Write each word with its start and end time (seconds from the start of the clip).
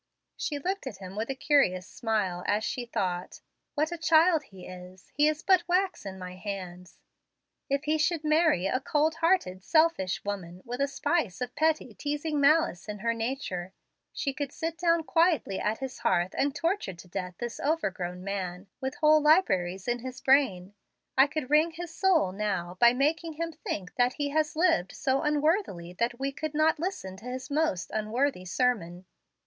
She 0.35 0.57
looked 0.57 0.87
at 0.87 0.97
him 0.97 1.15
with 1.15 1.29
a 1.29 1.35
curious 1.35 1.85
smile, 1.85 2.43
as 2.47 2.63
she 2.63 2.87
thought, 2.87 3.39
"What 3.75 3.91
a 3.91 3.99
child 3.99 4.41
he 4.45 4.65
is! 4.65 5.11
He 5.13 5.27
is 5.27 5.43
but 5.43 5.61
wax 5.67 6.07
in 6.07 6.17
my 6.17 6.37
hands. 6.37 6.97
If 7.69 7.83
he 7.83 7.99
should 7.99 8.23
marry 8.23 8.65
a 8.65 8.79
cold 8.79 9.13
hearted, 9.17 9.63
selfish 9.63 10.23
woman, 10.25 10.63
with 10.65 10.81
a 10.81 10.87
spice 10.87 11.39
of 11.39 11.53
petty, 11.53 11.93
teasing 11.93 12.41
malice 12.41 12.89
in 12.89 12.97
her 12.97 13.13
nature, 13.13 13.73
she 14.11 14.33
could 14.33 14.51
sit 14.51 14.75
down 14.79 15.03
quietly 15.03 15.59
at 15.59 15.77
his 15.77 15.99
hearth 15.99 16.33
and 16.35 16.55
torture 16.55 16.95
to 16.95 17.07
death 17.07 17.35
this 17.37 17.59
overgrown 17.59 18.23
man, 18.23 18.65
with 18.79 18.95
whole 18.95 19.21
libraries 19.21 19.87
in 19.87 19.99
his 19.99 20.19
brain. 20.19 20.73
I 21.15 21.27
could 21.27 21.51
wring 21.51 21.73
his 21.73 21.93
soul 21.93 22.31
now, 22.31 22.75
by 22.79 22.91
making 22.91 23.33
him 23.33 23.51
think 23.51 23.93
that 23.97 24.13
he 24.13 24.29
had 24.29 24.47
lived 24.55 24.93
so 24.93 25.21
unworthily 25.21 25.93
that 25.99 26.17
we 26.19 26.31
could 26.31 26.55
not 26.55 26.79
listen 26.79 27.17
to 27.17 27.25
his 27.25 27.51
most 27.51 27.91
unworthy 27.93 28.45
sermon." 28.45 29.05